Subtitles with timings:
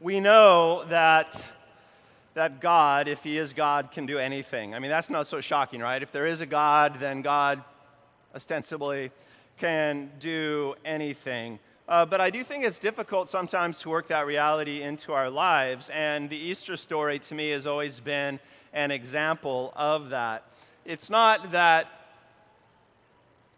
[0.00, 1.46] we know that,
[2.34, 4.74] that God, if He is God, can do anything.
[4.74, 6.02] I mean, that's not so shocking, right?
[6.02, 7.62] If there is a God, then God
[8.34, 9.10] ostensibly
[9.58, 11.58] can do anything.
[11.86, 15.90] Uh, but I do think it's difficult sometimes to work that reality into our lives.
[15.90, 18.40] And the Easter story to me has always been
[18.72, 20.44] an example of that.
[20.84, 22.03] It's not that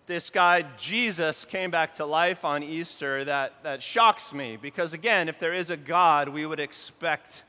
[0.07, 4.57] this guy, Jesus, came back to life on Easter that, that shocks me.
[4.57, 7.43] Because again, if there is a God, we would expect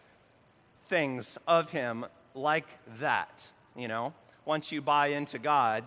[0.85, 2.67] things of him like
[2.99, 3.47] that.
[3.75, 4.13] You know,
[4.45, 5.85] once you buy into God,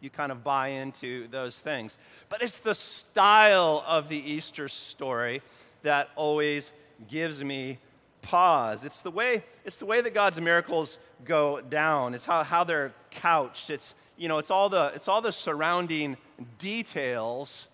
[0.00, 1.98] you kind of buy into those things.
[2.28, 5.42] But it's the style of the Easter story
[5.82, 6.72] that always
[7.08, 7.78] gives me
[8.22, 8.84] pause.
[8.84, 12.14] It's the way, it's the way that God's miracles go down.
[12.14, 13.70] It's how, how they're couched.
[13.70, 16.16] It's, you know, it's all, the, it's all the surrounding
[16.58, 17.68] details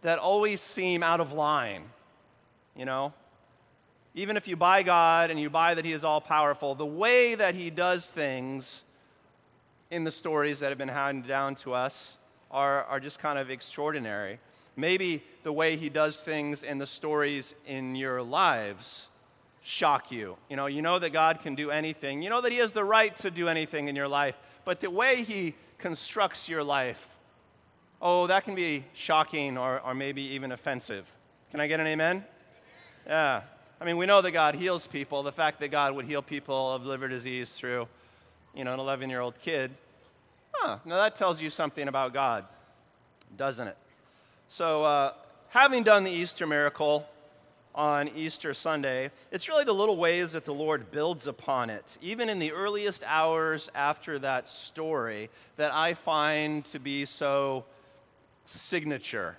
[0.00, 1.84] that always seem out of line,
[2.74, 3.12] you know?
[4.14, 7.34] Even if you buy God and you buy that He is all powerful, the way
[7.34, 8.84] that He does things
[9.90, 12.18] in the stories that have been handed down to us
[12.50, 14.38] are, are just kind of extraordinary.
[14.74, 19.08] Maybe the way he does things in the stories in your lives
[19.62, 20.36] shock you.
[20.48, 22.22] You know, you know that God can do anything.
[22.22, 24.34] You know that he has the right to do anything in your life.
[24.64, 27.16] But the way he constructs your life,
[28.00, 31.12] oh, that can be shocking or, or maybe even offensive.
[31.50, 32.24] Can I get an amen?
[33.06, 33.42] Yeah.
[33.80, 35.24] I mean, we know that God heals people.
[35.24, 37.88] The fact that God would heal people of liver disease through
[38.54, 39.72] you know, an 11 year old kid.
[40.52, 42.44] Huh, now that tells you something about God,
[43.36, 43.76] doesn't it?
[44.46, 45.14] So, uh,
[45.48, 47.08] having done the Easter miracle
[47.74, 52.28] on Easter Sunday, it's really the little ways that the Lord builds upon it, even
[52.28, 57.64] in the earliest hours after that story, that I find to be so
[58.44, 59.36] signature,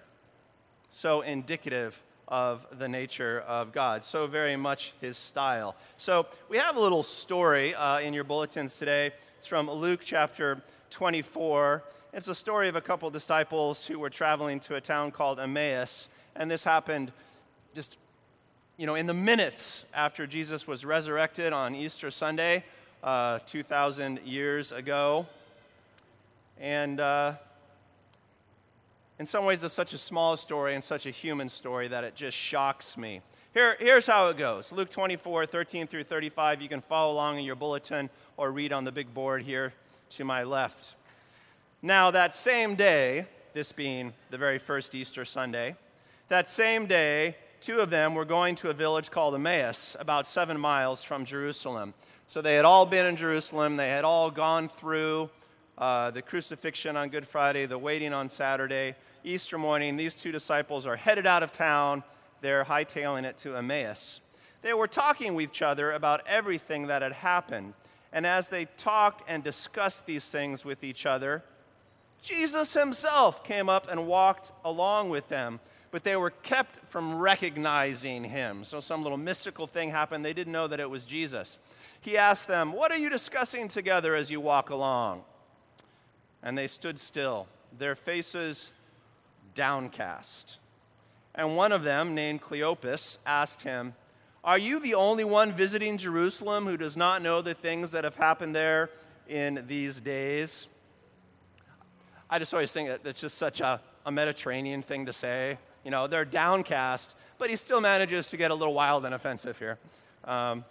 [0.90, 4.03] so indicative of the nature of God.
[4.03, 5.75] So very much his style.
[5.97, 9.12] So we have a little story uh, in your bulletins today.
[9.38, 11.84] It's from Luke chapter 24.
[12.13, 15.40] It's a story of a couple of disciples who were traveling to a town called
[15.40, 16.09] Emmaus.
[16.36, 17.12] And this happened
[17.74, 17.97] just,
[18.78, 22.63] you know, in the minutes after Jesus was resurrected on Easter Sunday,
[23.03, 25.28] uh, 2,000 years ago.
[26.59, 27.33] And uh,
[29.19, 32.16] in some ways, it's such a small story and such a human story that it
[32.16, 33.22] just shocks me.
[33.53, 36.59] Here, here's how it goes Luke 24, 13 through 35.
[36.59, 39.73] You can follow along in your bulletin or read on the big board here
[40.12, 40.95] to my left.
[41.83, 45.75] Now, that same day, this being the very first Easter Sunday,
[46.29, 50.59] that same day, two of them were going to a village called Emmaus, about seven
[50.59, 51.94] miles from Jerusalem.
[52.28, 55.29] So they had all been in Jerusalem, they had all gone through
[55.78, 60.85] uh, the crucifixion on Good Friday, the waiting on Saturday, Easter morning, these two disciples
[60.85, 62.03] are headed out of town.
[62.41, 64.19] They're hightailing it to Emmaus.
[64.62, 67.75] They were talking with each other about everything that had happened.
[68.12, 71.44] And as they talked and discussed these things with each other,
[72.22, 75.62] Jesus himself came up and walked along with them,
[75.94, 78.66] but they were kept from recognizing him.
[78.66, 80.26] So some little mystical thing happened.
[80.26, 81.58] They didn't know that it was Jesus.
[82.02, 85.24] He asked them, What are you discussing together as you walk along?
[86.44, 88.72] and they stood still, their faces
[89.56, 90.59] downcast.
[91.34, 93.96] And one of them, named Cleopas, asked him,
[94.44, 98.16] Are you the only one visiting Jerusalem who does not know the things that have
[98.16, 98.92] happened there
[99.28, 100.68] in these days?
[102.30, 105.58] I just always think that it's just such a, a Mediterranean thing to say.
[105.83, 109.59] You know, they're downcast, but he still manages to get a little wild and offensive
[109.59, 109.77] here.
[110.23, 110.63] Um,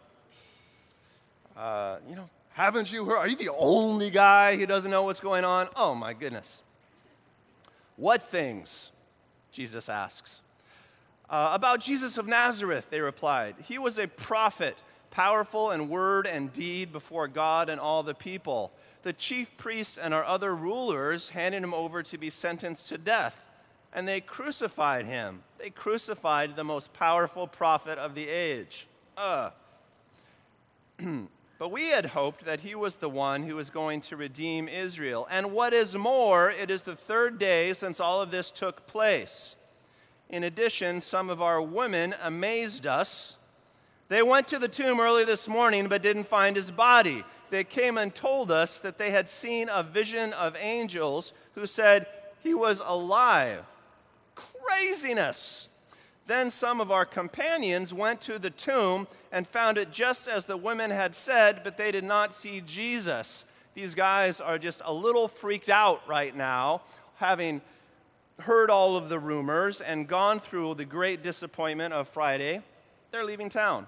[1.56, 3.18] uh, you know, haven't you heard?
[3.18, 5.68] Are you the only guy who doesn't know what's going on?
[5.76, 6.62] Oh my goodness.
[7.96, 8.90] What things?
[9.52, 10.40] Jesus asks.
[11.28, 13.54] Uh, about Jesus of Nazareth, they replied.
[13.64, 18.72] He was a prophet, powerful in word and deed before God and all the people.
[19.02, 23.46] The chief priests and our other rulers handed him over to be sentenced to death,
[23.92, 25.42] and they crucified him.
[25.58, 28.86] They crucified the most powerful prophet of the age.
[29.16, 29.50] Uh.
[31.62, 35.28] But we had hoped that he was the one who was going to redeem Israel.
[35.30, 39.54] And what is more, it is the third day since all of this took place.
[40.28, 43.36] In addition, some of our women amazed us.
[44.08, 47.22] They went to the tomb early this morning but didn't find his body.
[47.50, 52.08] They came and told us that they had seen a vision of angels who said
[52.42, 53.64] he was alive.
[54.72, 55.68] Craziness.
[56.26, 60.56] Then some of our companions went to the tomb and found it just as the
[60.56, 63.44] women had said, but they did not see Jesus.
[63.74, 66.82] These guys are just a little freaked out right now,
[67.16, 67.60] having
[68.38, 72.62] heard all of the rumors and gone through the great disappointment of Friday.
[73.10, 73.86] they're leaving town.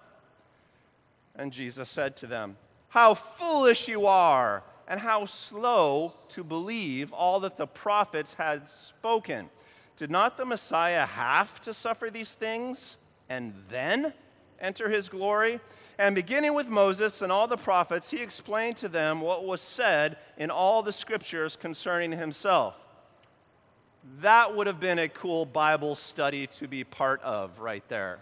[1.36, 2.56] And Jesus said to them,
[2.88, 9.48] How foolish you are, and how slow to believe all that the prophets had spoken.
[9.96, 12.96] Did not the Messiah have to suffer these things
[13.28, 14.12] and then
[14.60, 15.60] enter his glory?
[15.98, 20.16] And beginning with Moses and all the prophets, he explained to them what was said
[20.36, 22.84] in all the scriptures concerning himself.
[24.20, 28.18] That would have been a cool Bible study to be part of right there.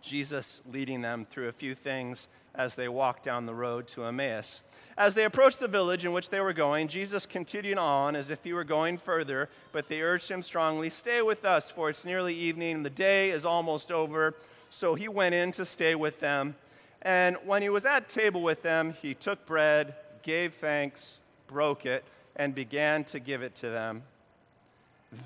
[0.00, 4.62] Jesus leading them through a few things as they walked down the road to Emmaus.
[4.98, 8.42] As they approached the village in which they were going, Jesus continued on as if
[8.42, 12.34] he were going further, but they urged him strongly, Stay with us, for it's nearly
[12.34, 14.34] evening, and the day is almost over.
[14.70, 16.54] So he went in to stay with them.
[17.02, 22.02] And when he was at table with them, he took bread, gave thanks, broke it,
[22.34, 24.02] and began to give it to them.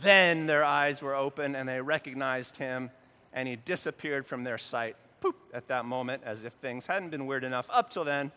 [0.03, 2.91] Then their eyes were open, and they recognized him,
[3.33, 4.97] and he disappeared from their sight.
[5.21, 8.33] Poop, at that moment, as if things hadn't been weird enough up till then.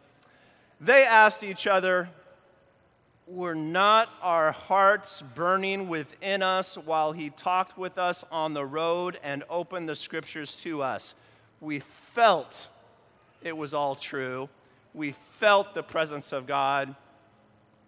[0.82, 2.10] They asked each other,
[3.26, 9.18] Were not our hearts burning within us while he talked with us on the road
[9.24, 11.16] and opened the scriptures to us?
[11.62, 12.68] We felt
[13.42, 14.50] it was all true.
[14.94, 16.96] We felt the presence of God.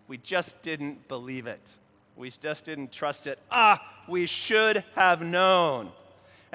[0.07, 1.77] We just didn't believe it.
[2.15, 3.39] We just didn't trust it.
[3.51, 5.91] Ah, we should have known.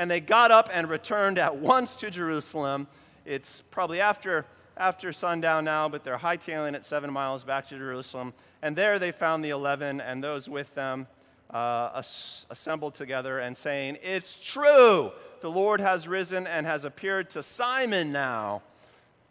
[0.01, 2.89] And they got up and returned at once to Jerusalem.
[3.27, 4.47] It's probably after
[4.79, 8.33] after sundown now, but they're hightailing it seven miles back to Jerusalem.
[8.63, 11.07] And there they found the eleven and those with them
[11.51, 15.13] uh, as- assembled together and saying, It's true,
[15.43, 18.63] the Lord has risen and has appeared to Simon now.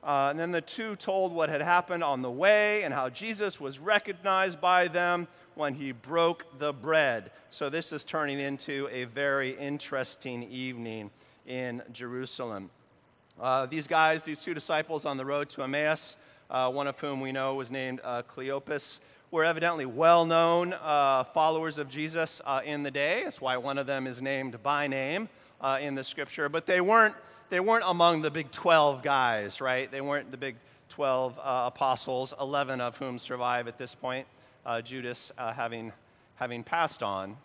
[0.01, 3.59] Uh, and then the two told what had happened on the way and how Jesus
[3.59, 7.31] was recognized by them when he broke the bread.
[7.49, 11.11] So this is turning into a very interesting evening
[11.45, 12.69] in Jerusalem.
[13.39, 16.15] Uh, these guys, these two disciples on the road to Emmaus,
[16.49, 19.01] uh, one of whom we know was named uh, Cleopas,
[19.31, 23.23] were evidently well known uh, followers of Jesus uh, in the day.
[23.25, 25.27] That's why one of them is named by name
[25.81, 26.47] in the scripture.
[26.47, 27.15] But they weren't,
[27.49, 29.91] they weren't among the big 12 guys, right?
[29.91, 30.55] They weren't the big
[30.89, 34.27] 12 apostles, 11 of whom survive at this point,
[34.83, 35.91] Judas having,
[36.35, 37.37] having passed on.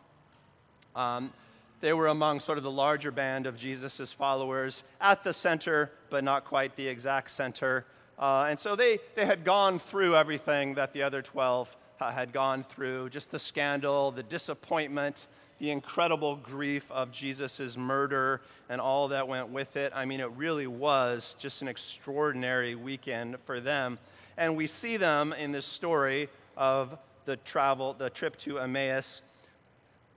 [0.95, 1.33] Um,
[1.81, 6.25] they were among sort of the larger band of Jesus' followers at the center, but
[6.25, 7.85] not quite the exact center.
[8.19, 12.33] Uh, and so they, they had gone through everything that the other 12 uh, had
[12.33, 15.27] gone through just the scandal, the disappointment,
[15.59, 19.93] the incredible grief of Jesus' murder, and all that went with it.
[19.95, 23.99] I mean, it really was just an extraordinary weekend for them.
[24.37, 29.23] And we see them in this story of the travel, the trip to Emmaus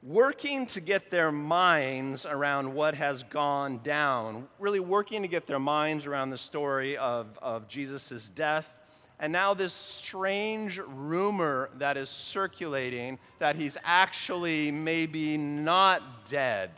[0.03, 5.59] working to get their minds around what has gone down, really working to get their
[5.59, 8.79] minds around the story of, of Jesus' death.
[9.19, 16.69] And now, this strange rumor that is circulating that he's actually maybe not dead.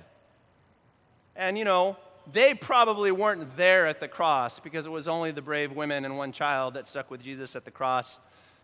[1.36, 1.97] And, you know,
[2.31, 6.18] they probably weren't there at the cross because it was only the brave women and
[6.18, 8.19] one child that stuck with Jesus at the cross.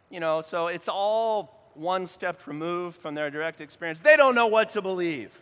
[0.10, 4.00] You know, so it's all one step removed from their direct experience.
[4.00, 5.42] They don't know what to believe.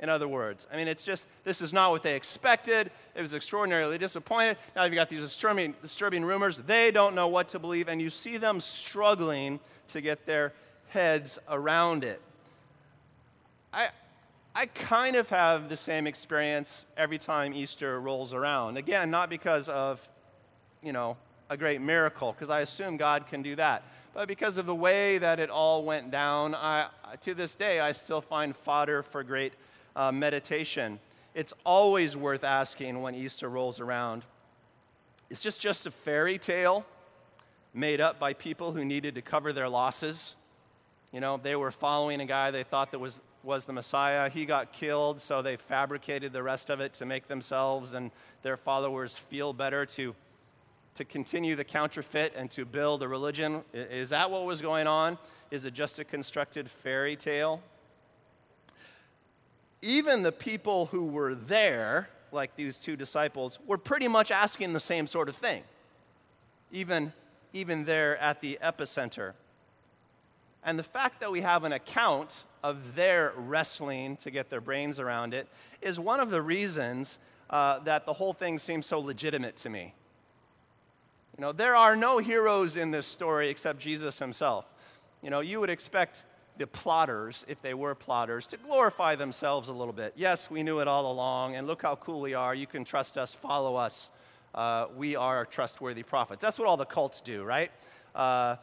[0.00, 2.90] In other words, I mean, it's just, this is not what they expected.
[3.16, 4.56] It was extraordinarily disappointed.
[4.76, 6.56] Now you've got these disturbing, disturbing rumors.
[6.58, 9.58] They don't know what to believe, and you see them struggling
[9.88, 10.52] to get their
[10.88, 12.20] heads around it.
[13.72, 13.88] I,
[14.54, 18.76] I kind of have the same experience every time Easter rolls around.
[18.76, 20.08] Again, not because of,
[20.82, 21.16] you know,
[21.50, 23.82] a great miracle, because I assume God can do that
[24.18, 26.88] but because of the way that it all went down, I,
[27.20, 29.52] to this day, I still find fodder for great
[29.98, 30.98] uh, meditation.
[31.34, 34.24] It's always worth asking when Easter rolls around
[35.30, 36.86] is this just a fairy tale
[37.74, 40.36] made up by people who needed to cover their losses?
[41.12, 44.30] You know, they were following a guy they thought that was, was the Messiah.
[44.30, 48.10] He got killed, so they fabricated the rest of it to make themselves and
[48.42, 50.14] their followers feel better, to
[50.98, 53.62] to continue the counterfeit and to build a religion?
[53.72, 55.16] Is that what was going on?
[55.52, 57.62] Is it just a constructed fairy tale?
[59.80, 64.80] Even the people who were there, like these two disciples, were pretty much asking the
[64.80, 65.62] same sort of thing,
[66.72, 67.12] even,
[67.52, 69.34] even there at the epicenter.
[70.64, 74.98] And the fact that we have an account of their wrestling to get their brains
[74.98, 75.46] around it
[75.80, 77.18] is one of the reasons
[77.50, 79.94] uh, that the whole thing seems so legitimate to me.
[81.36, 84.74] You know, there are no heroes in this story except Jesus himself.
[85.22, 86.24] You know, you would expect
[86.58, 90.12] the plotters, if they were plotters, to glorify themselves a little bit.
[90.16, 92.54] Yes, we knew it all along, and look how cool we are.
[92.54, 94.10] You can trust us, follow us.
[94.54, 96.42] Uh, we are trustworthy prophets.
[96.42, 97.70] That's what all the cults do, right?
[98.14, 98.56] Uh,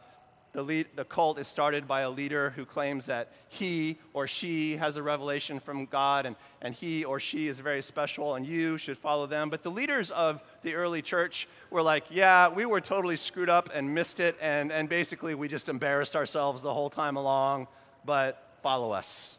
[0.52, 4.76] the, lead, the cult is started by a leader who claims that he or she
[4.78, 8.78] has a revelation from God and, and he or she is very special and you
[8.78, 9.50] should follow them.
[9.50, 13.68] But the leaders of the early church were like, yeah, we were totally screwed up
[13.74, 17.68] and missed it, and, and basically we just embarrassed ourselves the whole time along,
[18.06, 19.36] but follow us.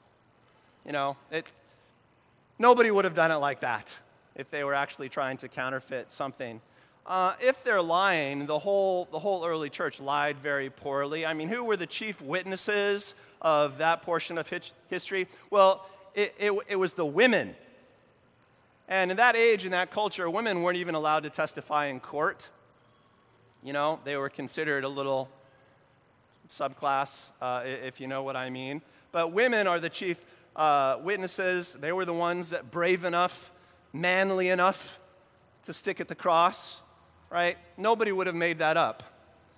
[0.86, 1.52] You know, it,
[2.60, 4.00] nobody would have done it like that
[4.36, 6.62] if they were actually trying to counterfeit something
[7.08, 11.26] uh, if they're lying, the whole, the whole early church lied very poorly.
[11.26, 14.52] I mean, who were the chief witnesses of that portion of
[14.90, 15.28] history?
[15.50, 17.56] Well, it, it, it was the women.
[18.90, 22.50] And in that age, in that culture, women weren't even allowed to testify in court.
[23.64, 25.30] You know, they were considered a little
[26.50, 28.82] subclass, uh, if you know what I mean.
[29.12, 30.24] But women are the chief
[30.56, 31.78] uh, witnesses.
[31.80, 33.52] They were the ones that brave enough,
[33.94, 35.00] manly enough
[35.64, 36.82] to stick at the cross
[37.30, 37.58] right?
[37.78, 39.04] Nobody would have made that up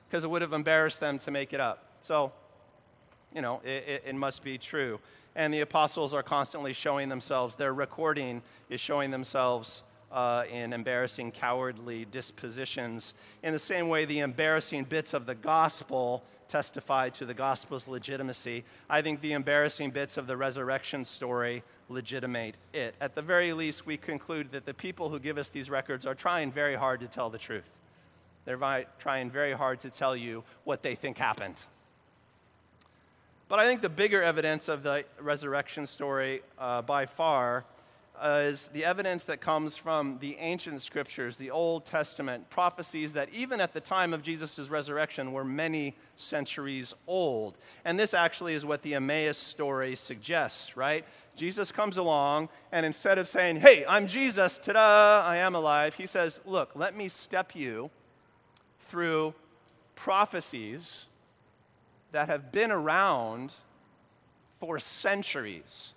[0.08, 1.84] because it would have embarrassed them to make it up.
[2.00, 2.32] So,
[3.34, 5.00] you know, it, it, it, must be true.
[5.36, 11.32] And the apostles are constantly showing themselves, their recording is showing themselves uh, in embarrassing,
[11.32, 13.14] cowardly dispositions.
[13.44, 18.64] In the same way, the embarrassing bits of the gospel testify to the gospel's legitimacy.
[18.90, 22.96] I think the embarrassing bits of the resurrection story legitimate it.
[23.00, 26.16] At the very least, we conclude that the people who give us these records are
[26.16, 27.72] trying very hard to tell the truth.
[28.46, 31.64] They're trying very hard to tell you what they think happened.
[33.48, 37.66] But I think the bigger evidence of the resurrection story uh, by far
[38.20, 43.30] uh, is the evidence that comes from the ancient scriptures, the Old Testament, prophecies that
[43.34, 47.58] even at the time of Jesus' resurrection were many centuries old.
[47.86, 51.06] And this actually is what the Emmaus story suggests, right?
[51.36, 55.96] Jesus comes along, and instead of saying, Hey, I'm Jesus, ta da, I am alive,
[55.96, 57.90] he says, Look, let me step you
[58.82, 59.34] through
[59.96, 61.06] prophecies
[62.12, 63.54] that have been around
[64.58, 65.94] for centuries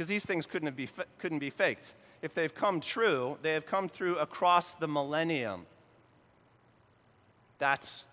[0.00, 0.88] because these things couldn't be,
[1.18, 1.92] couldn't be faked.
[2.22, 5.66] If they've come true, they have come through across the millennium.
[7.58, 8.06] That's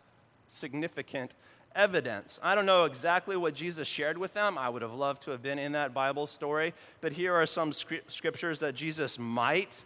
[0.50, 1.34] significant
[1.74, 2.41] evidence.
[2.44, 4.58] I don't know exactly what Jesus shared with them.
[4.58, 6.74] I would have loved to have been in that Bible story.
[7.00, 9.82] But here are some scriptures that Jesus might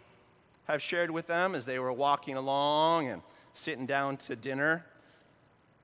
[0.64, 3.22] have shared with them as they were walking along and
[3.54, 4.84] sitting down to dinner.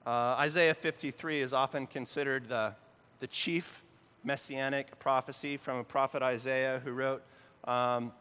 [0.05, 2.75] Uh, Isaiah 53 is often considered the,
[3.21, 3.85] the chief
[4.29, 7.23] messianic prophecy from a prophet Isaiah who wrote,
[7.65, 8.13] um,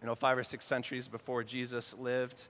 [0.00, 2.48] you know, five or six centuries before Jesus lived.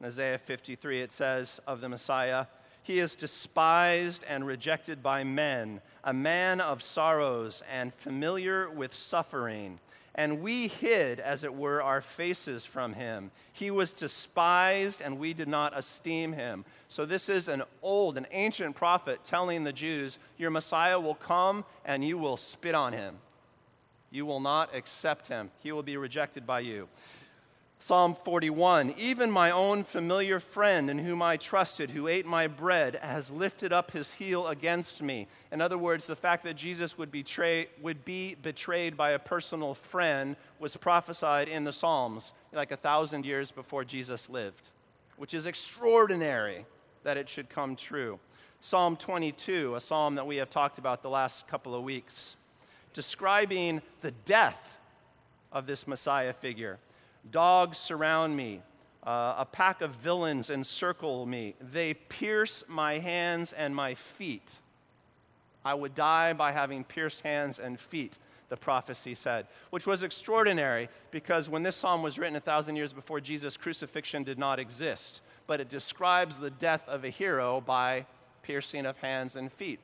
[0.00, 2.46] In Isaiah 53, it says of the Messiah,
[2.82, 9.78] He is despised and rejected by men, a man of sorrows and familiar with suffering
[10.14, 13.30] and we hid, as it were, our faces from him.
[13.52, 16.66] He was despised, and we did not esteem him.
[16.88, 21.64] So, this is an old, an ancient prophet telling the Jews, Your Messiah will come,
[21.84, 23.16] and you will spit on him.
[24.10, 26.88] You will not accept him, he will be rejected by you.
[27.82, 32.94] Psalm 41 Even my own familiar friend in whom I trusted, who ate my bread,
[33.02, 35.26] has lifted up his heel against me.
[35.50, 39.74] In other words, the fact that Jesus would, betray, would be betrayed by a personal
[39.74, 44.68] friend was prophesied in the Psalms like a thousand years before Jesus lived,
[45.16, 46.64] which is extraordinary
[47.02, 48.20] that it should come true.
[48.60, 52.36] Psalm 22, a psalm that we have talked about the last couple of weeks,
[52.92, 54.78] describing the death
[55.50, 56.78] of this Messiah figure.
[57.30, 58.62] Dogs surround me.
[59.04, 61.54] Uh, a pack of villains encircle me.
[61.60, 64.60] They pierce my hands and my feet.
[65.64, 70.88] I would die by having pierced hands and feet, the prophecy said, which was extraordinary
[71.10, 75.20] because when this psalm was written a thousand years before Jesus, crucifixion did not exist.
[75.46, 78.06] But it describes the death of a hero by
[78.42, 79.80] piercing of hands and feet.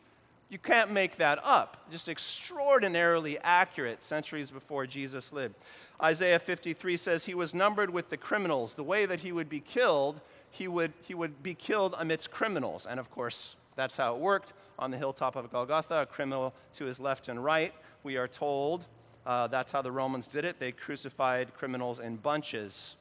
[0.48, 1.76] You can't make that up.
[1.90, 5.56] Just extraordinarily accurate centuries before Jesus lived.
[6.02, 8.74] Isaiah 53 says he was numbered with the criminals.
[8.74, 12.86] The way that he would be killed, he would, he would be killed amidst criminals.
[12.86, 16.84] And of course, that's how it worked on the hilltop of Golgotha, a criminal to
[16.86, 17.74] his left and right.
[18.02, 18.86] We are told
[19.26, 20.58] uh, that's how the Romans did it.
[20.58, 22.96] They crucified criminals in bunches.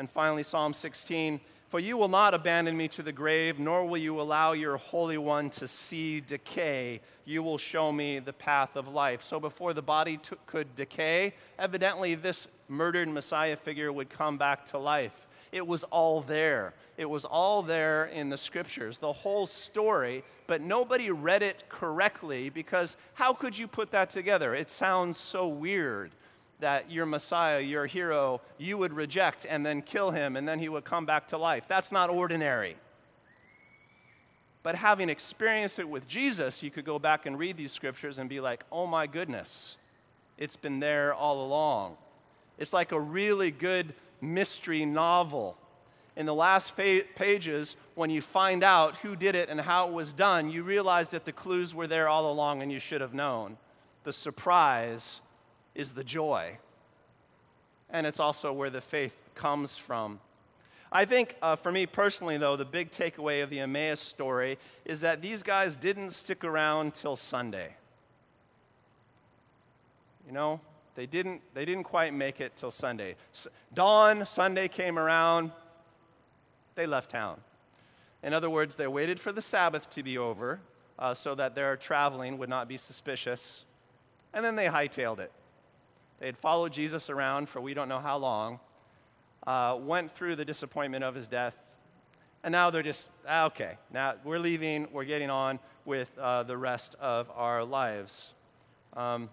[0.00, 1.40] And finally, Psalm 16
[1.70, 5.18] For you will not abandon me to the grave, nor will you allow your Holy
[5.18, 7.00] One to see decay.
[7.24, 9.22] You will show me the path of life.
[9.22, 14.66] So, before the body t- could decay, evidently this murdered Messiah figure would come back
[14.66, 15.28] to life.
[15.52, 16.74] It was all there.
[16.96, 22.50] It was all there in the scriptures, the whole story, but nobody read it correctly
[22.50, 24.56] because how could you put that together?
[24.56, 26.10] It sounds so weird
[26.60, 30.68] that your Messiah, your hero, you would reject and then kill him and then he
[30.68, 31.66] would come back to life.
[31.68, 32.76] That's not ordinary.
[34.62, 38.28] But having experienced it with Jesus, you could go back and read these scriptures and
[38.28, 39.78] be like, oh my goodness,
[40.36, 41.96] it's been there all along.
[42.58, 45.56] It's like a really good mystery novel.
[46.16, 49.94] In the last fa- pages, when you find out who did it and how it
[49.94, 53.14] was done, you realize that the clues were there all along and you should have
[53.14, 53.56] known.
[54.04, 55.22] The surprise
[55.74, 56.58] is the joy.
[57.90, 60.20] And it's also where the faith comes from.
[60.92, 65.02] I think uh, for me personally, though, the big takeaway of the Emmaus story is
[65.02, 67.76] that these guys didn't stick around till Sunday.
[70.26, 70.60] You know,
[70.96, 73.16] they didn't, they didn't quite make it till Sunday.
[73.32, 75.52] S- dawn, Sunday came around,
[76.74, 77.40] they left town.
[78.22, 80.60] In other words, they waited for the Sabbath to be over
[80.98, 83.64] uh, so that their traveling would not be suspicious,
[84.34, 85.32] and then they hightailed it.
[86.20, 88.60] They had followed Jesus around for we don't know how long,
[89.46, 91.62] uh, went through the disappointment of his death,
[92.44, 96.56] and now they're just, ah, okay, now we're leaving, we're getting on with uh, the
[96.56, 98.34] rest of our lives.
[98.94, 99.30] Um,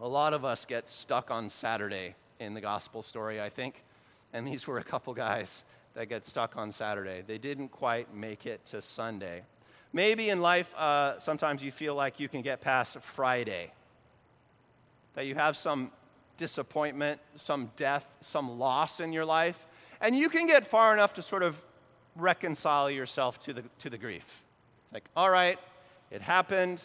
[0.00, 3.84] a lot of us get stuck on Saturday in the gospel story, I think,
[4.32, 5.62] and these were a couple guys
[5.94, 7.22] that get stuck on Saturday.
[7.24, 9.42] They didn't quite make it to Sunday.
[9.92, 13.70] Maybe in life, uh, sometimes you feel like you can get past Friday
[15.14, 15.90] that you have some
[16.36, 19.66] disappointment, some death, some loss in your life,
[20.00, 21.62] and you can get far enough to sort of
[22.16, 24.44] reconcile yourself to the, to the grief.
[24.84, 25.58] It's like, all right,
[26.10, 26.84] it happened.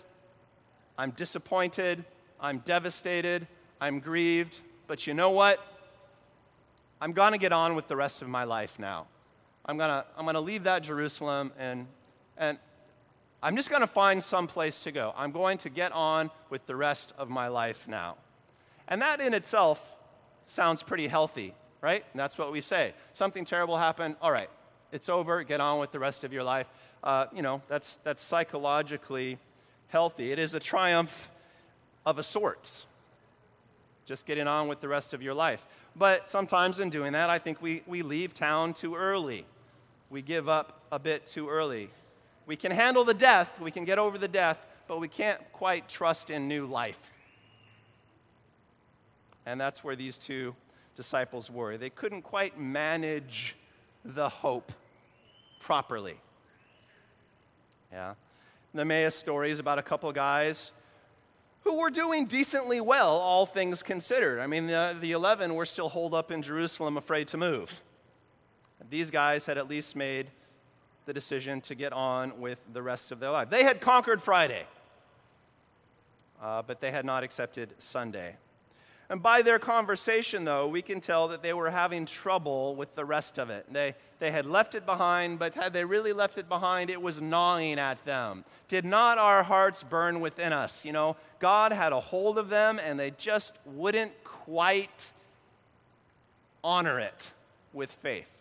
[0.97, 2.05] I'm disappointed.
[2.39, 3.47] I'm devastated.
[3.81, 4.59] I'm grieved.
[4.87, 5.59] But you know what?
[7.01, 9.07] I'm going to get on with the rest of my life now.
[9.65, 11.87] I'm going to I'm going to leave that Jerusalem and,
[12.37, 12.57] and
[13.41, 15.13] I'm just going to find some place to go.
[15.15, 18.15] I'm going to get on with the rest of my life now.
[18.87, 19.95] And that in itself
[20.47, 22.03] sounds pretty healthy, right?
[22.13, 22.93] And that's what we say.
[23.13, 24.49] Something terrible happened, all right,
[24.91, 26.67] it's over, get on with the rest of your life.
[27.03, 29.37] Uh, you know, that's, that's psychologically
[29.89, 30.31] healthy.
[30.31, 31.29] It is a triumph
[32.05, 32.85] of a sort,
[34.05, 35.67] just getting on with the rest of your life.
[35.95, 39.45] But sometimes in doing that, I think we, we leave town too early.
[40.09, 41.89] We give up a bit too early.
[42.47, 45.87] We can handle the death, we can get over the death, but we can't quite
[45.89, 47.13] trust in new life.
[49.45, 50.55] And that's where these two
[50.95, 51.77] disciples were.
[51.77, 53.55] They couldn't quite manage
[54.03, 54.71] the hope
[55.59, 56.15] properly.
[57.91, 58.13] Yeah.
[58.73, 60.71] The Emmaus story is about a couple guys
[61.61, 64.39] who were doing decently well, all things considered.
[64.39, 67.81] I mean, the, the 11 were still holed up in Jerusalem, afraid to move.
[68.89, 70.27] These guys had at least made
[71.07, 73.49] the decision to get on with the rest of their life.
[73.49, 74.65] They had conquered Friday,
[76.43, 78.35] uh, but they had not accepted Sunday.
[79.09, 83.05] And by their conversation, though, we can tell that they were having trouble with the
[83.05, 83.65] rest of it.
[83.71, 87.21] They, they had left it behind, but had they really left it behind, it was
[87.21, 88.43] gnawing at them.
[88.67, 90.83] Did not our hearts burn within us?
[90.83, 95.13] You know, God had a hold of them, and they just wouldn't quite
[96.65, 97.31] honor it
[97.71, 98.33] with faith.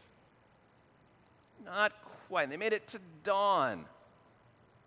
[1.64, 1.92] Not
[2.28, 2.50] quite.
[2.50, 3.84] They made it to dawn,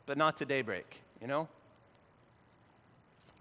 [0.06, 1.48] but not to daybreak, you know?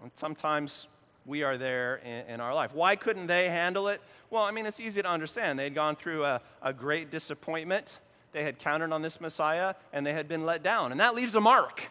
[0.01, 0.87] And sometimes
[1.25, 2.73] we are there in, in, our life.
[2.73, 4.01] Why couldn't they handle it?
[4.29, 5.59] Well, I mean, it's easy to understand.
[5.59, 7.99] They had gone through a, a great disappointment.
[8.31, 10.91] They had counted on this Messiah and they had been let down.
[10.91, 11.89] And that leaves a mark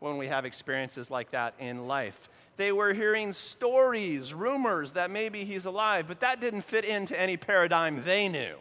[0.00, 2.28] when we have experiences like that in life.
[2.56, 7.36] They were hearing stories, rumors that maybe he's alive, but that didn't fit into any
[7.36, 8.56] paradigm they knew.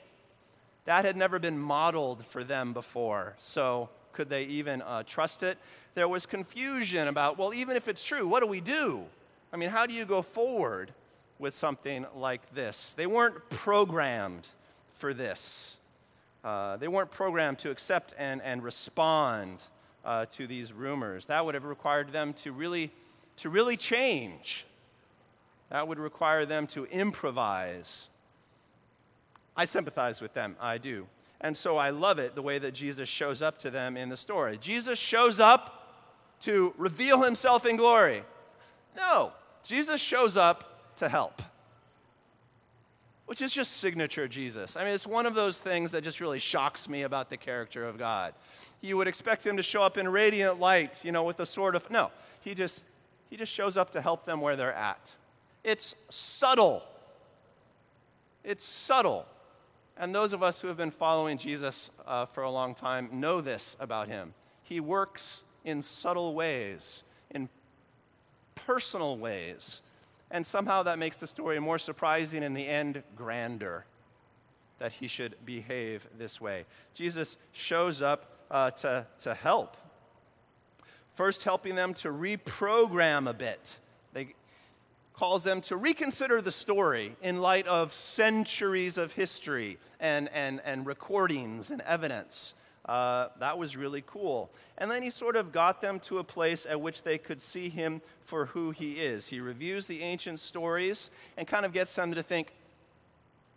[0.85, 3.35] That had never been modeled for them before.
[3.39, 5.57] So, could they even uh, trust it?
[5.93, 9.03] There was confusion about, well, even if it's true, what do we do?
[9.51, 10.93] I mean, how do you go forward
[11.37, 12.93] with something like this?
[12.93, 14.47] They weren't programmed
[14.91, 15.77] for this.
[16.43, 19.63] Uh, they weren't programmed to accept and, and respond
[20.05, 21.25] uh, to these rumors.
[21.25, 22.91] That would have required them to really,
[23.37, 24.65] to really change.
[25.69, 28.09] That would require them to improvise.
[29.55, 31.07] I sympathize with them, I do.
[31.41, 34.17] And so I love it the way that Jesus shows up to them in the
[34.17, 34.57] story.
[34.57, 35.85] Jesus shows up
[36.41, 38.23] to reveal himself in glory.
[38.95, 39.31] No,
[39.63, 41.41] Jesus shows up to help,
[43.25, 44.77] which is just signature Jesus.
[44.77, 47.85] I mean, it's one of those things that just really shocks me about the character
[47.85, 48.33] of God.
[48.81, 51.75] You would expect him to show up in radiant light, you know, with a sort
[51.75, 51.89] of.
[51.89, 52.83] No, he just,
[53.29, 55.11] he just shows up to help them where they're at.
[55.63, 56.83] It's subtle.
[58.43, 59.25] It's subtle.
[59.97, 63.41] And those of us who have been following Jesus uh, for a long time know
[63.41, 64.33] this about him.
[64.63, 67.49] He works in subtle ways, in
[68.55, 69.81] personal ways.
[70.31, 73.85] And somehow that makes the story more surprising, in the end, grander
[74.79, 76.65] that he should behave this way.
[76.93, 79.77] Jesus shows up uh, to, to help.
[81.13, 83.79] First, helping them to reprogram a bit.
[85.15, 90.85] Calls them to reconsider the story in light of centuries of history and, and, and
[90.85, 92.53] recordings and evidence.
[92.85, 94.51] Uh, that was really cool.
[94.77, 97.69] And then he sort of got them to a place at which they could see
[97.69, 99.27] him for who he is.
[99.27, 102.53] He reviews the ancient stories and kind of gets them to think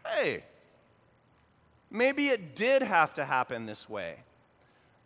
[0.07, 0.45] hey,
[1.91, 4.17] maybe it did have to happen this way.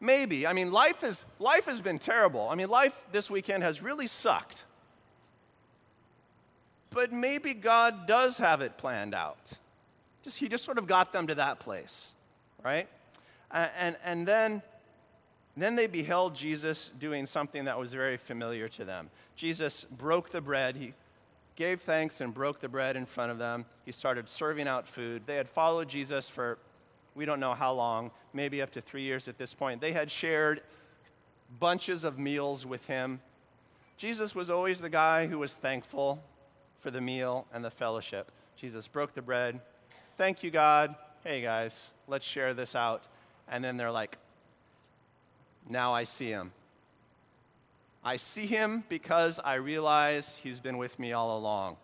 [0.00, 0.46] Maybe.
[0.46, 2.48] I mean, life, is, life has been terrible.
[2.48, 4.64] I mean, life this weekend has really sucked.
[6.92, 9.52] But maybe God does have it planned out.
[10.22, 12.12] Just, he just sort of got them to that place,
[12.64, 12.88] right?
[13.50, 14.62] and, and then,
[15.56, 19.10] then they beheld Jesus doing something that was very familiar to them.
[19.36, 20.76] Jesus broke the bread.
[20.76, 20.94] He
[21.56, 23.64] gave thanks and broke the bread in front of them.
[23.84, 25.22] He started serving out food.
[25.26, 26.58] They had followed Jesus for
[27.14, 29.80] we don't know how long, maybe up to three years at this point.
[29.80, 30.62] They had shared
[31.60, 33.20] bunches of meals with him.
[33.98, 36.22] Jesus was always the guy who was thankful
[36.82, 38.32] for the meal and the fellowship.
[38.56, 39.60] Jesus broke the bread.
[40.18, 40.96] Thank you, God.
[41.22, 43.06] Hey, guys, let's share this out
[43.48, 44.18] and then they're like,
[45.68, 46.50] now I see him.
[48.04, 51.76] I see him because I realize he's been with me all along.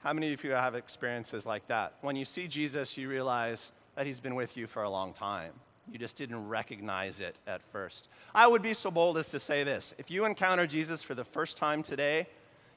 [0.00, 1.94] How many of you have experiences like that?
[2.02, 5.52] When you see Jesus, you realize that he's been with you for a long time.
[5.90, 8.08] You just didn't recognize it at first.
[8.34, 11.24] I would be so bold as to say this if you encounter Jesus for the
[11.24, 12.26] first time today,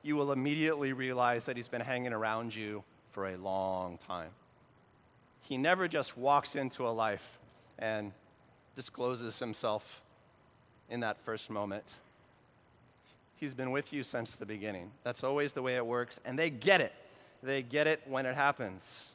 [0.02, 4.30] you will immediately realize that he's been hanging around you for a long time.
[5.42, 7.40] He never just walks into a life
[7.78, 8.12] and
[8.76, 10.02] discloses himself
[10.90, 11.96] in that first moment.
[13.38, 14.92] He's been with you since the beginning.
[15.04, 16.94] That's always the way it works, and they get it.
[17.44, 19.12] They get it when it happens.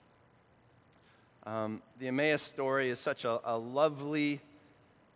[1.47, 4.41] Um, the Emmaus story is such a, a lovely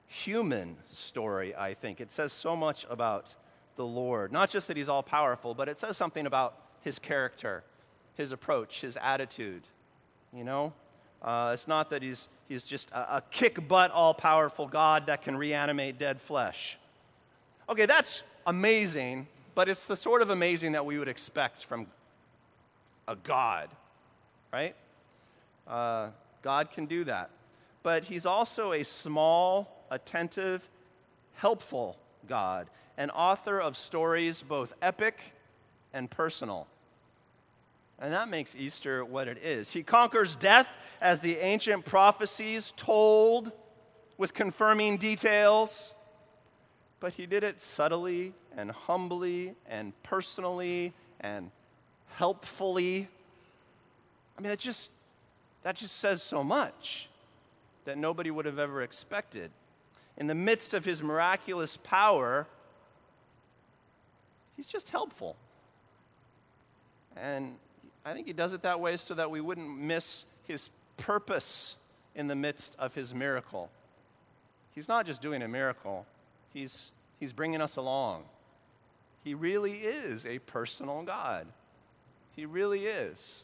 [0.06, 2.00] human story, I think.
[2.00, 3.34] It says so much about
[3.76, 4.32] the Lord.
[4.32, 7.64] Not just that he's all powerful, but it says something about his character,
[8.14, 9.62] his approach, his attitude.
[10.32, 10.72] You know?
[11.20, 15.22] Uh, it's not that he's, he's just a, a kick butt, all powerful God that
[15.22, 16.78] can reanimate dead flesh.
[17.68, 21.86] Okay, that's amazing, but it's the sort of amazing that we would expect from
[23.08, 23.70] a God,
[24.52, 24.76] right?
[25.66, 26.08] Uh,
[26.42, 27.30] God can do that.
[27.82, 30.68] But he's also a small, attentive,
[31.34, 31.96] helpful
[32.28, 35.20] God, an author of stories both epic
[35.92, 36.66] and personal.
[37.98, 39.70] And that makes Easter what it is.
[39.70, 40.68] He conquers death
[41.00, 43.52] as the ancient prophecies told
[44.18, 45.94] with confirming details,
[47.00, 51.50] but he did it subtly and humbly and personally and
[52.16, 53.08] helpfully.
[54.36, 54.90] I mean, it just,
[55.64, 57.08] that just says so much
[57.86, 59.50] that nobody would have ever expected.
[60.16, 62.46] In the midst of his miraculous power,
[64.56, 65.36] he's just helpful.
[67.16, 67.56] And
[68.04, 71.76] I think he does it that way so that we wouldn't miss his purpose
[72.14, 73.70] in the midst of his miracle.
[74.74, 76.06] He's not just doing a miracle,
[76.52, 78.24] he's, he's bringing us along.
[79.22, 81.46] He really is a personal God.
[82.36, 83.42] He really is.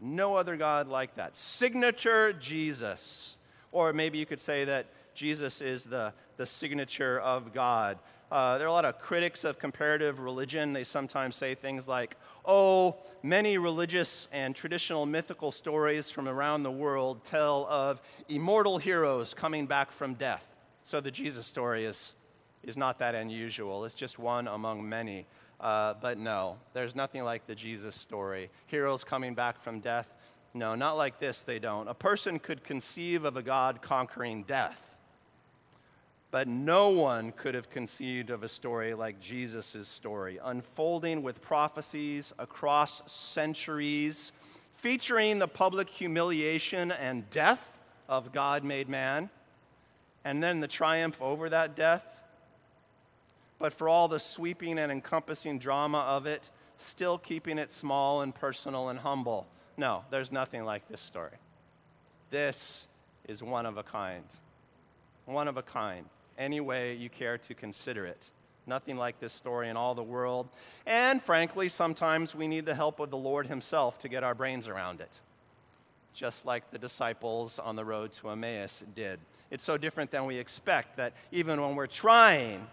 [0.00, 1.36] No other God like that.
[1.36, 3.36] Signature Jesus.
[3.72, 7.98] Or maybe you could say that Jesus is the, the signature of God.
[8.32, 10.72] Uh, there are a lot of critics of comparative religion.
[10.72, 16.70] They sometimes say things like, oh, many religious and traditional mythical stories from around the
[16.70, 20.54] world tell of immortal heroes coming back from death.
[20.82, 22.14] So the Jesus story is,
[22.62, 23.84] is not that unusual.
[23.84, 25.26] It's just one among many.
[25.60, 28.50] Uh, but no, there's nothing like the Jesus story.
[28.66, 30.14] Heroes coming back from death.
[30.54, 31.86] No, not like this, they don't.
[31.88, 34.90] A person could conceive of a God conquering death
[36.30, 42.32] but no one could have conceived of a story like Jesus' story, unfolding with prophecies
[42.38, 44.32] across centuries,
[44.70, 49.28] featuring the public humiliation and death of God made man,
[50.24, 52.22] and then the triumph over that death.
[53.60, 58.34] But for all the sweeping and encompassing drama of it, still keeping it small and
[58.34, 59.46] personal and humble.
[59.76, 61.36] No, there's nothing like this story.
[62.30, 62.88] This
[63.28, 64.24] is one of a kind.
[65.26, 66.06] One of a kind
[66.40, 68.30] any way you care to consider it.
[68.66, 70.48] Nothing like this story in all the world.
[70.86, 74.66] And frankly, sometimes we need the help of the Lord Himself to get our brains
[74.66, 75.20] around it,
[76.14, 79.20] just like the disciples on the road to Emmaus did.
[79.50, 82.66] It's so different than we expect that even when we're trying,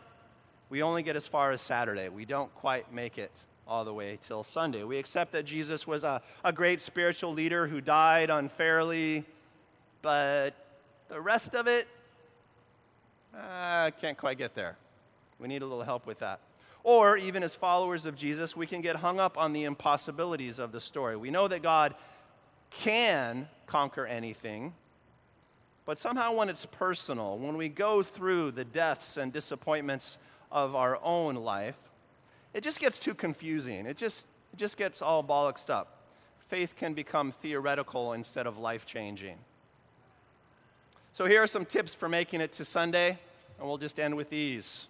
[0.70, 2.10] we only get as far as Saturday.
[2.10, 4.84] We don't quite make it all the way till Sunday.
[4.84, 9.26] We accept that Jesus was a, a great spiritual leader who died unfairly,
[10.02, 10.52] but
[11.10, 11.88] the rest of it,
[13.34, 14.78] I uh, can't quite get there.
[15.40, 16.40] We need a little help with that.
[16.84, 20.72] Or, even as followers of Jesus, we can get hung up on the impossibilities of
[20.72, 21.18] the story.
[21.18, 21.96] We know that God
[22.70, 24.74] can conquer anything,
[25.86, 30.18] but somehow when it's personal, when we go through the deaths and disappointments
[30.52, 31.78] of our own life,
[32.54, 33.86] it just gets too confusing.
[33.86, 36.02] It just, it just gets all bollocksed up.
[36.40, 39.38] Faith can become theoretical instead of life changing.
[41.14, 43.18] So, here are some tips for making it to Sunday,
[43.60, 44.88] and we'll just end with these.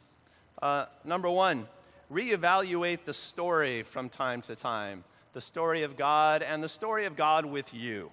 [0.62, 1.68] Uh, number one,
[2.12, 7.16] reevaluate the story from time to time the story of God and the story of
[7.16, 8.12] God with you.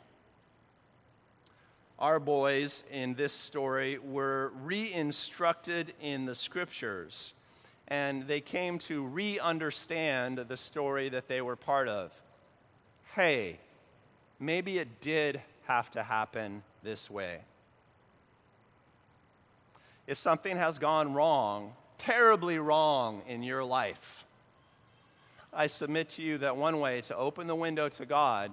[1.99, 7.35] Our boys in this story were re instructed in the scriptures,
[7.87, 12.13] and they came to re understand the story that they were part of.
[13.15, 13.61] Hey,
[14.41, 17.39] maybe it did have to happen this way.
[20.09, 24.25] If something has gone wrong, terribly wrong in your life,
[25.53, 28.51] I submit to you that one way to open the window to God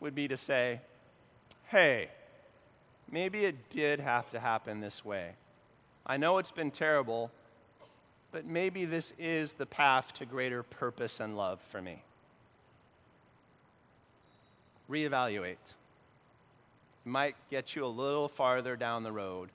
[0.00, 0.80] would be to say,
[1.66, 2.08] hey,
[3.14, 5.30] maybe it did have to happen this way.
[6.04, 7.30] I know it's been terrible,
[8.32, 12.02] but maybe this is the path to greater purpose and love for me.
[14.90, 15.52] Reevaluate.
[15.52, 15.68] It
[17.04, 19.48] might get you a little farther down the road,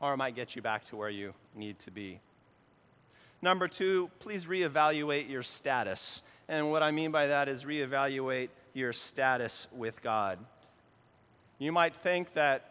[0.00, 2.18] or it might get you back to where you need to be.
[3.40, 6.24] Number two, please reevaluate your status.
[6.48, 10.40] And what I mean by that is reevaluate your status with God.
[11.60, 12.69] You might think that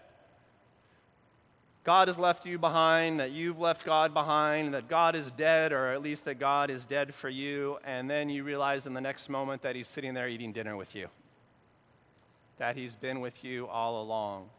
[1.83, 5.87] God has left you behind, that you've left God behind, that God is dead, or
[5.93, 9.29] at least that God is dead for you, and then you realize in the next
[9.29, 11.07] moment that He's sitting there eating dinner with you,
[12.57, 14.49] that He's been with you all along.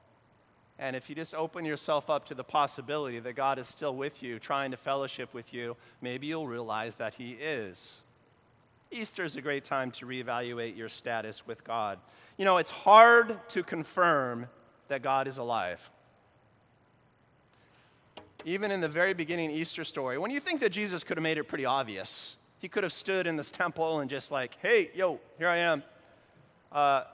[0.79, 4.23] And if you just open yourself up to the possibility that God is still with
[4.23, 8.01] you, trying to fellowship with you, maybe you'll realize that He is.
[8.91, 11.99] Easter is a great time to reevaluate your status with God.
[12.39, 14.49] You know, it's hard to confirm
[14.89, 15.91] that God is alive.
[18.45, 21.39] Even in the very beginning Easter story, when you think that Jesus could have made
[21.39, 25.21] it pretty obvious, he could have stood in this temple and just like, hey, yo,
[25.39, 25.83] here I am.
[26.73, 27.05] Uh,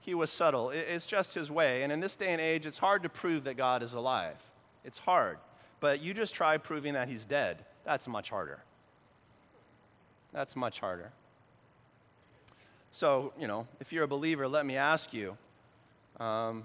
[0.00, 0.70] he was subtle.
[0.70, 1.82] It's just his way.
[1.82, 4.36] And in this day and age, it's hard to prove that God is alive.
[4.84, 5.38] It's hard.
[5.80, 7.64] But you just try proving that he's dead.
[7.84, 8.62] That's much harder.
[10.32, 11.12] That's much harder.
[12.90, 15.36] So, you know, if you're a believer, let me ask you
[16.20, 16.64] um,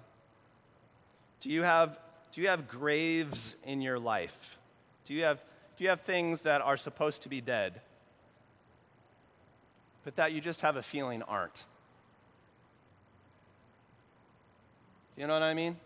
[1.41, 1.99] do, you have,
[2.31, 4.57] do you have graves in your life?
[5.05, 5.43] Do you, have,
[5.77, 7.81] do you have things that are supposed to be dead,
[10.03, 11.65] but that you just have a feeling aren't?
[15.15, 15.77] Do you know what I mean?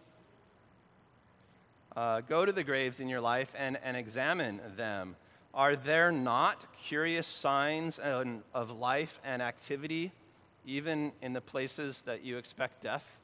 [1.95, 5.15] Uh, go to the graves in your life and, and examine them.
[5.53, 10.11] Are there not curious signs of life and activity,
[10.65, 13.19] even in the places that you expect death?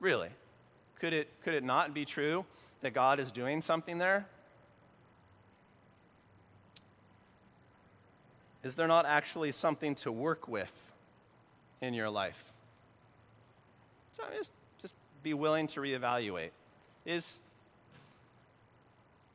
[0.00, 0.28] Really?
[1.00, 2.44] Could it, could it not be true
[2.82, 4.26] that God is doing something there?
[8.64, 10.72] Is there not actually something to work with
[11.80, 12.52] in your life?
[14.16, 16.50] So just, just be willing to reevaluate.
[17.06, 17.38] Is,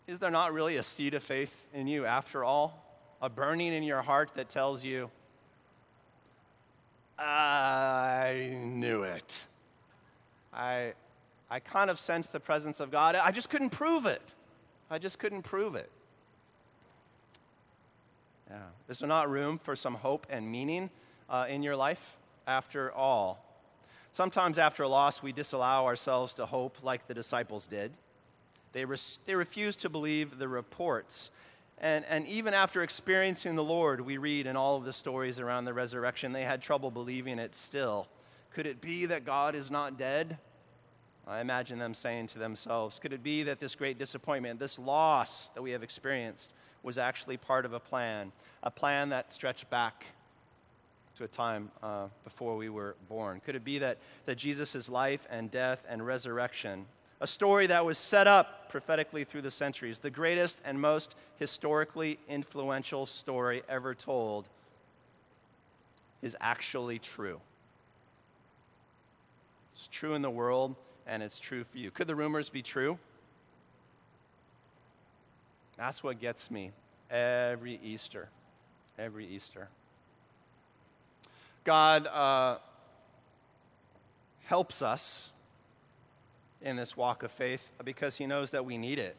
[0.07, 2.79] is there not really a seed of faith in you after all?
[3.21, 5.09] A burning in your heart that tells you,
[7.17, 9.45] I knew it.
[10.55, 10.93] I,
[11.49, 13.15] I kind of sensed the presence of God.
[13.15, 14.33] I just couldn't prove it.
[14.89, 15.89] I just couldn't prove it.
[18.49, 18.57] Yeah.
[18.89, 20.89] Is there not room for some hope and meaning
[21.29, 23.43] uh, in your life after all?
[24.11, 27.91] Sometimes after a loss, we disallow ourselves to hope like the disciples did.
[28.73, 31.31] They, res- they refuse to believe the reports.
[31.79, 35.65] And, and even after experiencing the Lord, we read in all of the stories around
[35.65, 38.07] the resurrection, they had trouble believing it still.
[38.53, 40.37] Could it be that God is not dead?
[41.27, 45.49] I imagine them saying to themselves, Could it be that this great disappointment, this loss
[45.49, 46.51] that we have experienced,
[46.83, 48.31] was actually part of a plan?
[48.63, 50.05] A plan that stretched back
[51.17, 53.41] to a time uh, before we were born?
[53.45, 56.85] Could it be that, that Jesus' life and death and resurrection
[57.23, 62.19] a story that was set up prophetically through the centuries, the greatest and most historically
[62.27, 64.49] influential story ever told,
[66.21, 67.39] is actually true.
[69.73, 71.91] It's true in the world, and it's true for you.
[71.91, 72.97] Could the rumors be true?
[75.77, 76.71] That's what gets me
[77.09, 78.29] every Easter.
[78.97, 79.67] Every Easter.
[81.63, 82.57] God uh,
[84.45, 85.31] helps us
[86.61, 89.15] in this walk of faith because He knows that we need it.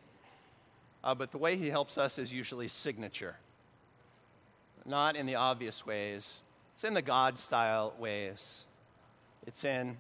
[1.02, 3.36] Uh, but the way He helps us is usually signature,
[4.86, 6.40] not in the obvious ways,
[6.74, 8.64] it's in the God style ways.
[9.46, 9.96] It's in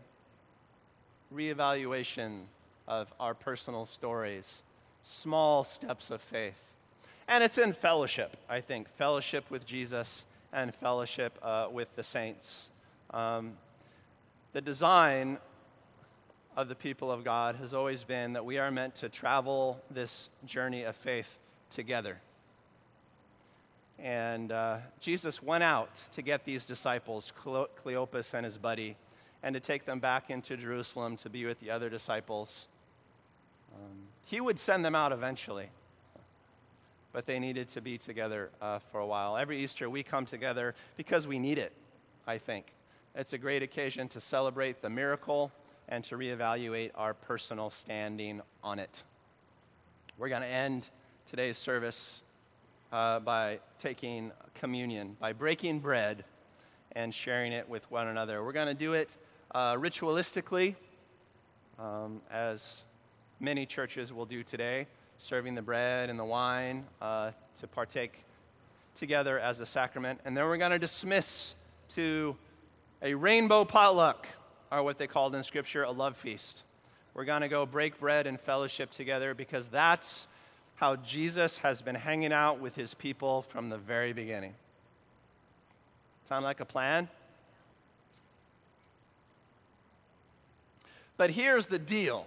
[1.34, 2.42] reevaluation
[2.86, 4.62] of our personal stories,
[5.02, 6.60] small steps of faith.
[7.26, 12.70] And it's in fellowship, I think, fellowship with Jesus and fellowship uh, with the saints.
[13.10, 13.54] Um,
[14.52, 15.38] the design
[16.56, 20.28] of the people of God has always been that we are meant to travel this
[20.44, 21.38] journey of faith
[21.70, 22.20] together.
[23.98, 28.96] And uh, Jesus went out to get these disciples, Cleopas and his buddy,
[29.44, 32.66] and to take them back into Jerusalem to be with the other disciples.
[33.74, 35.68] Um, he would send them out eventually,
[37.12, 39.36] but they needed to be together uh, for a while.
[39.36, 41.72] Every Easter, we come together because we need it,
[42.26, 42.72] I think.
[43.14, 45.52] It's a great occasion to celebrate the miracle
[45.90, 49.02] and to reevaluate our personal standing on it.
[50.16, 50.88] We're going to end
[51.28, 52.22] today's service
[52.92, 56.24] uh, by taking communion, by breaking bread
[56.92, 58.42] and sharing it with one another.
[58.42, 59.18] We're going to do it
[59.54, 60.74] uh, ritualistically,
[61.78, 62.82] um, as
[63.40, 64.86] many churches will do today,
[65.16, 68.24] serving the bread and the wine uh, to partake
[68.94, 70.20] together as a sacrament.
[70.24, 71.54] And then we're going to dismiss
[71.94, 72.36] to
[73.02, 74.26] a rainbow potluck,
[74.72, 76.62] or what they called in Scripture a love feast.
[77.12, 80.26] We're going to go break bread and fellowship together because that's
[80.76, 84.54] how Jesus has been hanging out with his people from the very beginning.
[86.28, 87.08] Sound like a plan?
[91.16, 92.26] But here's the deal.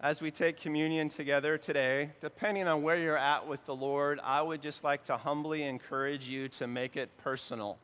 [0.00, 4.42] As we take communion together today, depending on where you're at with the Lord, I
[4.42, 7.78] would just like to humbly encourage you to make it personal.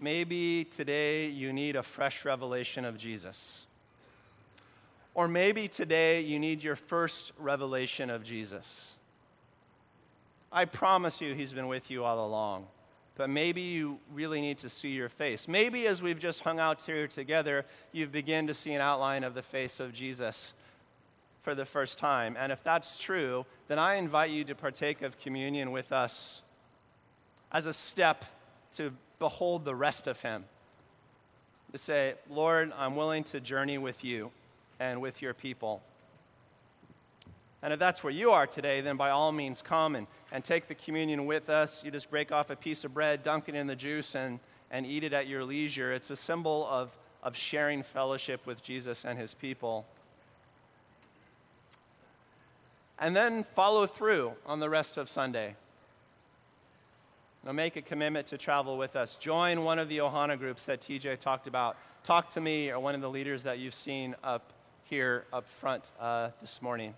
[0.00, 3.64] Maybe today you need a fresh revelation of Jesus.
[5.14, 8.96] Or maybe today you need your first revelation of Jesus.
[10.52, 12.66] I promise you, He's been with you all along
[13.16, 15.46] but maybe you really need to see your face.
[15.46, 19.34] Maybe as we've just hung out here together, you've begun to see an outline of
[19.34, 20.54] the face of Jesus
[21.42, 22.36] for the first time.
[22.38, 26.42] And if that's true, then I invite you to partake of communion with us
[27.52, 28.24] as a step
[28.76, 30.44] to behold the rest of Him.
[31.72, 34.30] To say, Lord, I'm willing to journey with you
[34.78, 35.82] and with your people.
[37.62, 40.66] And if that's where you are today, then by all means come and, and take
[40.66, 41.84] the communion with us.
[41.84, 44.86] You just break off a piece of bread, dunk it in the juice, and, and
[44.86, 45.92] eat it at your leisure.
[45.92, 49.86] It's a symbol of, of sharing fellowship with Jesus and his people.
[52.98, 55.54] And then follow through on the rest of Sunday.
[57.44, 59.16] Now make a commitment to travel with us.
[59.16, 61.76] Join one of the Ohana groups that TJ talked about.
[62.04, 64.52] Talk to me or one of the leaders that you've seen up
[64.84, 66.94] here up front uh, this morning.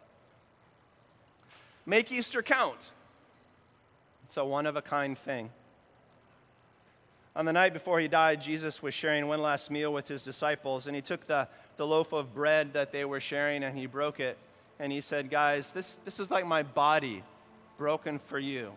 [1.85, 2.91] Make Easter count.
[4.25, 5.51] It's a one of a kind thing.
[7.35, 10.87] On the night before he died, Jesus was sharing one last meal with his disciples,
[10.87, 14.21] and he took the, the loaf of bread that they were sharing and he broke
[14.21, 14.37] it.
[14.79, 17.23] And he said, Guys, this, this is like my body
[17.79, 18.73] broken for you.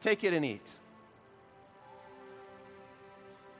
[0.00, 0.66] Take it and eat.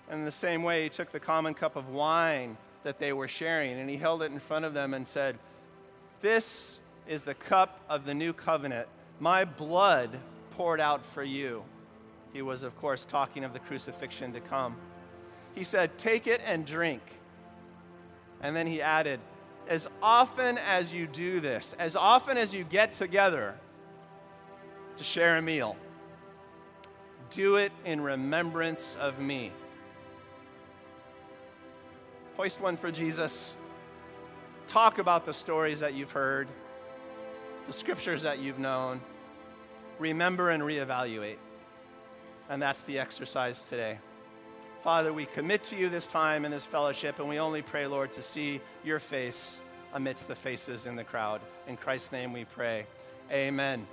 [0.08, 3.28] And in the same way, he took the common cup of wine that they were
[3.28, 5.38] sharing and he held it in front of them and said,
[6.20, 8.88] This is the cup of the new covenant,
[9.20, 10.18] my blood
[10.50, 11.64] poured out for you.
[12.32, 14.76] He was, of course, talking of the crucifixion to come.
[15.54, 17.02] He said, Take it and drink.
[18.40, 19.20] And then he added,
[19.68, 23.54] As often as you do this, as often as you get together
[24.96, 25.76] to share a meal,
[27.30, 29.52] do it in remembrance of me.
[32.36, 33.56] Hoist one for Jesus.
[34.66, 36.48] Talk about the stories that you've heard
[37.66, 39.00] the scriptures that you've known,
[39.98, 41.36] remember and reevaluate.
[42.48, 43.98] And that's the exercise today.
[44.82, 48.12] Father, we commit to you this time in this fellowship, and we only pray, Lord,
[48.12, 49.62] to see your face
[49.94, 51.40] amidst the faces in the crowd.
[51.68, 52.86] In Christ's name we pray.
[53.30, 53.86] Amen.